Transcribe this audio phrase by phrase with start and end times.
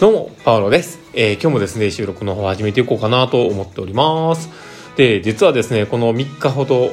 [0.00, 0.98] どうも、パウロです。
[1.12, 4.48] えー、今日もですね、収録の方を始めていこうかなと思っております。
[4.96, 6.88] で、実はですね、この3日ほど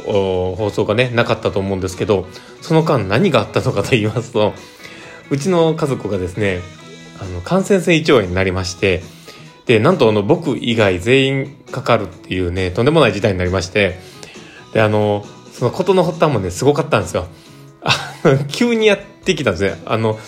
[0.57, 2.27] 放送がね、なかったと思うんですけど、
[2.61, 4.53] その間何があったのかと言いますと、
[5.29, 6.59] うちの家族がですね、
[7.21, 9.03] あの、感染性胃腸炎になりまして、
[9.67, 13.99] で、なんとあの、僕以外全員かかるっていうね、とんでもない事態になりまして、
[14.73, 15.25] で、あの、
[15.57, 17.27] そのことの発端もね、すごかったんですよ。
[17.81, 17.93] あ、
[18.47, 19.81] 急にやってきたんですね。
[19.85, 20.19] あの、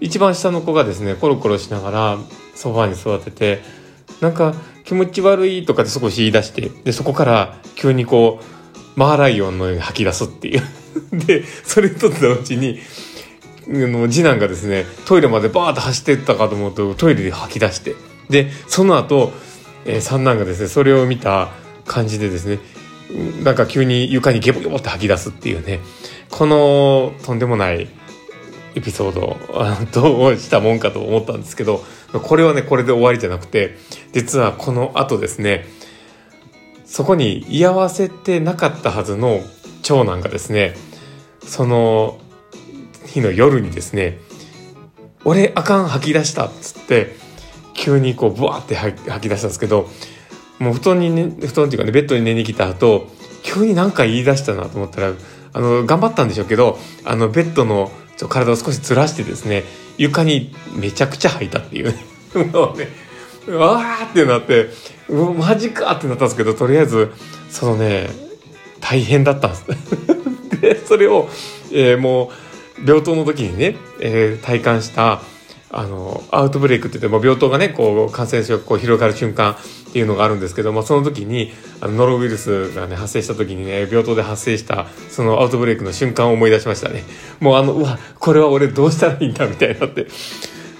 [0.00, 2.18] 一番下の子がですねコロコロしながら
[2.54, 3.62] ソファに座ってて
[4.20, 4.54] なんか
[4.84, 8.40] 気持ち悪いとかで少し言い出してでそこから急にこ
[8.96, 10.62] うマーライオンのように吐き出すっていう
[11.10, 12.80] でそれと同時に
[13.66, 17.94] の次男がですねトイレまでバーッと走ってったかと思うとトイレで吐き出して
[18.28, 19.32] でその後、
[19.86, 21.48] えー、三男がですねそれを見た
[21.86, 22.58] 感じでですね
[23.42, 25.80] なんか急に床にゲボゲボって吐き出すっていうね。
[26.30, 27.88] このとんでもない
[28.74, 29.36] エピソード
[29.92, 33.76] どうしたもんかと思ったんですけどこれはねこれで終わりじゃなくて
[34.12, 35.66] 実はこの後ですね
[36.84, 39.40] そこに居合わせてなかったはずの
[39.82, 40.74] 長男がですね
[41.46, 42.18] その
[43.06, 44.18] 日の夜にですね
[45.24, 47.14] 「俺あかん吐き出した」っつって
[47.74, 49.88] 急にこうブワーって吐き出したんですけど
[50.58, 53.08] もう布団に、ね、布団っていうかねベッドに寝に来た後
[53.42, 55.12] 急に何か言い出したなと思ったら
[55.52, 59.64] あの頑張ったんでしょうけどあのベッドのちょ体を少しずらしてですね
[59.98, 61.96] 床にめちゃくちゃ吐いたっていうね。
[62.52, 62.88] もうね
[63.56, 64.70] わーってなって
[65.08, 67.12] うマジかってなったんですけどとりあえず
[67.50, 68.08] そのね
[68.80, 69.64] 大変だったんです。
[70.60, 71.28] でそれを、
[71.72, 72.32] えー、も
[72.84, 75.20] う病棟の時にね、えー、体感した
[75.70, 79.56] あのアウトブレイクって言っても病棟がねこう感染症がこう広がる瞬間
[79.94, 87.04] っていうのがあるんですけどもその時にあのノロウイルスがね発生した時にね病棟で発生したそのアウトブレイクの瞬間を思い出しましたね。
[87.38, 90.08] もうあのうわこれは俺どうしたらいいんだみたいになって。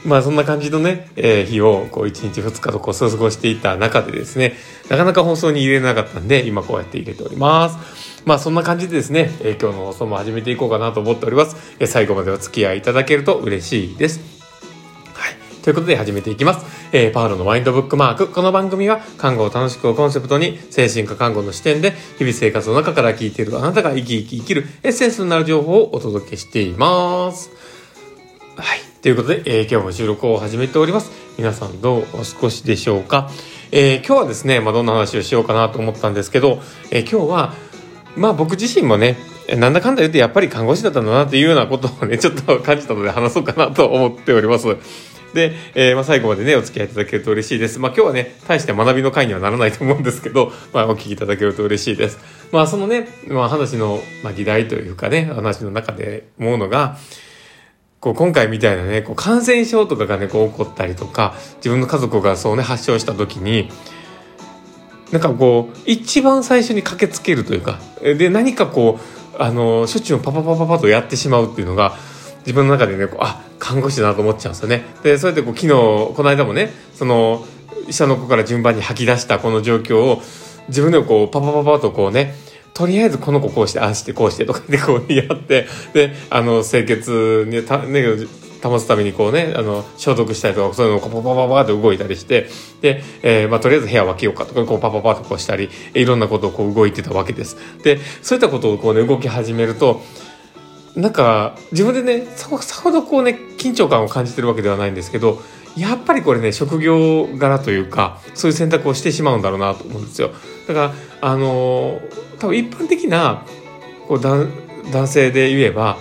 [0.04, 4.54] まあそんな感じのね、えー、日をこう1日2日とこう過ごしていた中でですね
[4.90, 8.22] なかなか放送に入れなかったんで今こうやって入れております。
[8.26, 14.33] まあそんな感じでですね、えー、今日の放送も始めていこうかなと思っております、えー、最後までお付き合いいただけると嬉しいです。
[15.64, 16.66] ということで始めていきます。
[16.92, 18.28] えー、パウロのマインドブックマーク。
[18.28, 27.50] この番組は、看護を楽しくをコンセプトに、精神科看護の視点で、日々生活の中から聞いているあなたが生き生き生きるエッセンスになる情報をお届けしています。
[28.56, 28.80] はい。
[29.00, 31.10] ということで、えー、今日も収録を始めております。
[31.38, 33.30] 皆さんどうお過ごしでしょうか？
[33.72, 36.60] えー、今日はですね、まあ、どんな話をしようかなと思ったんですけど、
[36.90, 37.54] えー、今日は、
[38.18, 39.16] まあ僕自身もね、
[39.56, 44.76] なんだかんだ言ってやっぱり看護師だったんだなっていうようなことをね、ちょっと感じたので話そうかなと思っております。
[45.34, 47.78] で、えー、まあ、最後までね、お付き合いいただけると嬉しいです。
[47.78, 52.18] まあ、今日はね、大して学びの会にはならないと思うんですけど、まあ、お聞きいただけると嬉しいです。
[52.52, 56.96] まあ、そのね、まあ、話の、まあ、議題というかね、話の中で思うのが、
[58.00, 63.70] こう、今回みたいなね、こう、感染症とかがね、こう、起こったりとか、自分の家族がそうね、発症した時に、
[65.10, 71.96] なんかこう、一番最初に駆けつけるというか、で、何かこう、あの、処置をパパパパパとやってしまうっていうのが、
[72.44, 74.84] 自分の中でね、こうあ、看護師だなと思っちゃうんですよね。
[75.02, 75.72] で、そうやってこう昨日、
[76.14, 77.46] この間もね、その、
[77.90, 80.22] 下の子から順番に吐き出したこの状況を、
[80.68, 82.34] 自分でこう、パパパパとこうね、
[82.74, 88.04] とりあえずこの子こうして、ああして、こうしてとかでこう やって、で、あの、清潔に、たね、
[88.62, 92.48] 保つためにこうね、あの、消毒したりとか、そういうのをパパパパパって動いたりして、
[92.80, 97.56] で、えー、まあ、とりあえず部屋を分けようかとか、こうパパパとこうしたり、いろんなことをこう動いてたわけです。
[97.82, 100.02] で、そういったことをこうね、動き始めると、
[100.96, 105.40] なんか自分でねさほどこうね緊張感を感じてるわけではないんですけど
[105.76, 110.30] やっぱりこれね職業柄というかそういう選択をしてしまうんだろうなと思うんですよ。
[110.68, 112.00] だからあの
[112.38, 113.44] 多分一般的な
[114.06, 115.98] こう男性で言えば、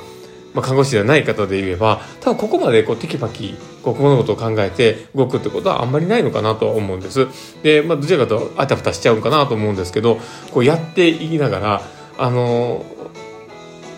[0.53, 7.27] まあ、看護師ではない方で言えば多分ここまでこうテキパキこう物事を考えて動くってことはあんまりないのかなとは思うんです。
[7.63, 10.19] で、まあ、どちらかとあたふたしちゃうんかなと思うんですけど
[10.51, 11.81] こうやっていきながら
[12.17, 12.85] あの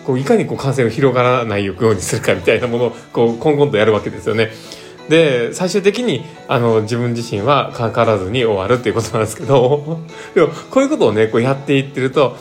[0.06, 4.50] こういかにこう感染を広がらないようにするかみたいなものをこう今後とやるわけですよね。
[5.08, 10.00] で最終的にあの自分自身はかからずに終わるっていうことなんですけど
[10.34, 12.36] でもこういうことをねこうやっていってると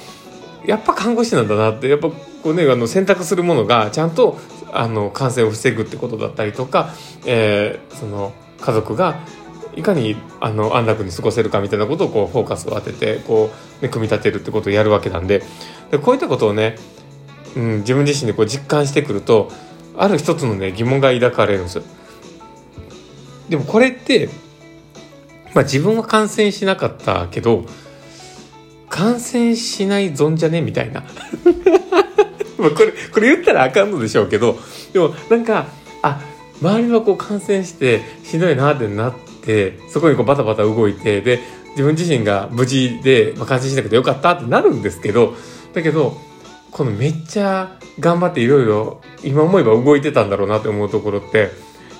[0.65, 2.15] やっぱ看護師なんだなってやっぱこ
[2.51, 4.39] う、ね、あの選択するものがちゃんと
[4.71, 6.89] あの感染を防ぐってことだったりとか、
[7.25, 9.19] えー、その家族が
[9.75, 15.43] いかにあの安楽に過ごせるかみたいなことをこうフォーカスを当ててこう、ね、組み立てるってことをやるわけなんで
[15.91, 16.77] でこういったことをね
[17.55, 19.51] うん、自分自身でこう実感してくると
[19.97, 21.81] ある一つのね疑問が抱かれるんです。
[23.49, 24.29] でもこれって、
[25.53, 27.65] まあ、自分は感染しなかったけど
[28.89, 31.03] 感染しない存じゃねみたいな
[32.57, 34.57] まあこれこれ言ったらあかんのでしょうけど
[34.93, 35.67] でもなんか
[36.01, 36.21] あ
[36.61, 39.13] 周りはこう感染してしんどいなってなっ
[39.43, 41.39] てそこにこうバタバタ動いてで
[41.71, 45.35] 自分自身が無事で、まあ、感染しなくてよかったってなるんですけど
[45.73, 46.17] だけど
[46.75, 51.51] このめっちゃ頑張っていろいろ今思えば動いてたんだろうなって思うところって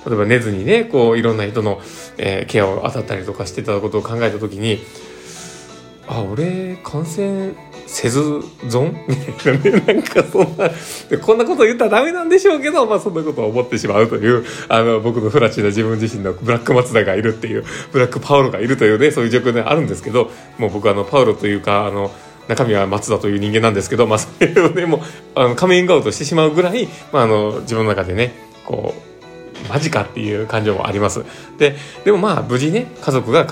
[0.04, 1.80] 例えば寝ずにねこういろんな人の、
[2.18, 4.80] えー、ケアを当たったりとかしてたことを考えた時に
[6.06, 7.54] あ俺感染
[7.86, 10.70] せず損 みたいなねなんかそんな
[11.22, 22.10] こんなこと言ったらダメなんでしょうけど、まあ、そんなことを思ってしまうというあの僕のフラチな自分自身のブラック松田がいるっていうブラックパウロがいるというねそういう状況であるんですけどもう僕はあのパウロというかあの
[22.48, 25.00] 中身は松田という人間なんですけど、まあ、それをねもう
[25.34, 28.32] あのカミングアウトしてしまうぐらい、まあ、あの自分の中でね
[28.64, 28.94] こ
[29.66, 31.24] うマジかっていう感情もあります。
[31.58, 33.46] ででもまあ無事ね家族が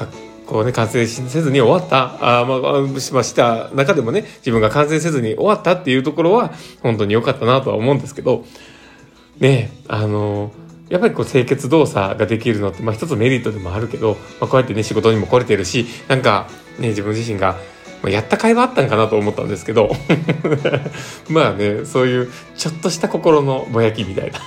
[0.46, 2.56] こうね、感染せずに終わった、あま
[2.96, 6.52] あ、しました中でもね、自分が感染せずに終わったっていうところは、
[6.82, 8.44] 本当に良かったなとは思うんですけど、
[9.40, 10.52] ね、あの、
[10.90, 16.46] やっぱりこう清潔動作ができるのって、まあ一つメリットでもあるけど、まあこうやってね、仕事にも来れてるし、なんか
[16.78, 17.56] ね、自分自身が、
[18.04, 19.90] まあ、やった甲斐はあったんかなと思ったんですけど、
[21.30, 24.40] まあね、そういうちょっとした心のぼやきみたいな。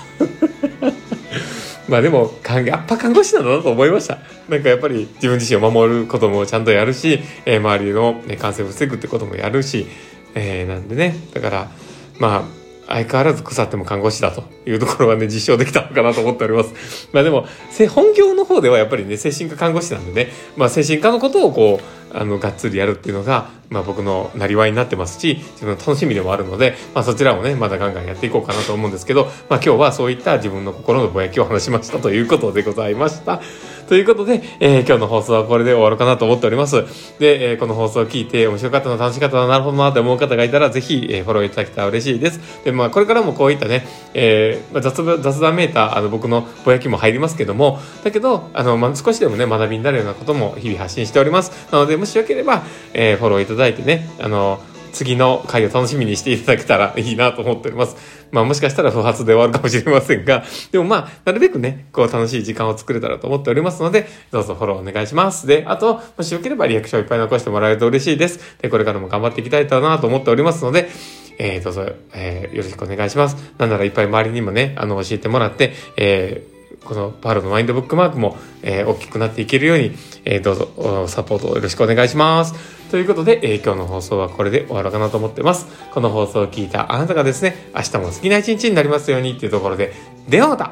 [1.89, 4.19] まあでも、やっぱ看護師なんだなと思いました。
[4.47, 9.87] なんかやっぱり自分自身を守ることもちゃんとやるし、えー、周りの、ね、感染を防ぐってこともやるし、
[10.35, 11.71] えー、なんでね、だから、
[12.19, 17.09] まあ、相変わらず腐っても看護師だというところはね、実証できたのかなと思っております。
[17.11, 17.45] まあでも、
[17.89, 33.41] 本業の方ではやっぱりね、精神科看護師なんでね、まあ精神科のことをこう、あの、がっつりやるっていうのが、まあ僕のなりわいになってますし、自分の楽しみでもあるので、まあそちらをね、まだガンガンやっていこうかなと思うんですけど、まあ今日はそういった自分の心のぼやきを話しましたということでございました。
[33.87, 36.83] ということで、えー、今日の放送はこれで終わるかなと思っております。
[37.19, 42.63] で、えー、この放送を聞いて面白かったな、楽しかったな、なるほどなって思う方がいたら、ぜひ、えー、フォローいただけたら嬉しいです。
[42.65, 51.67] で、まあ、これからもこういったね、えー、雑雑談メーター、あの、僕のぼやきも入りますけども、だけど、あの、まあ、少しでもね、学びになるようなことも日々発信しております。
[51.71, 52.63] なので、もしよければ、
[52.93, 54.59] えー、フォローいただいてね、あの、
[54.97, 57.95] 次の回を楽しみにしていただけたらいいなと思っております。
[58.31, 65.45] まあもしかしたら不発で終わるかもしれませんが、 でもまあ、なるべくね、こう楽しい時間を作れたらと思っておりますので、どうぞフォローお願いします。
[65.45, 68.57] で、あと、もしよければリアクションいっぱい残してもらえると嬉しいです。
[68.59, 70.89] で、これからも頑張っていきたいなと思っておりますので、
[71.37, 73.37] えー、どうぞ、えー、よろしくお願いします。
[73.59, 76.56] なんならいっぱい周りにもね、あの、教えてもらって、えー、
[76.87, 79.91] このパールのマインドブックマークも、えー、大きくなっていけるように、
[80.23, 82.53] えー、どうぞサポートをよろしくお願いします。
[82.89, 85.67] ということで、えー、今日の放送はこれで終わろうかなと思ってます。
[85.91, 89.93] この放送を聞いたあなたがですね、明日も好きな一日になりますようにっていうところで、
[90.29, 90.71] ではまた